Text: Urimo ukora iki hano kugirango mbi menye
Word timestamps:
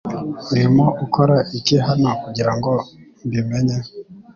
Urimo 0.53 0.85
ukora 1.05 1.35
iki 1.57 1.75
hano 1.87 2.09
kugirango 2.23 2.71
mbi 3.25 3.39
menye 3.49 3.77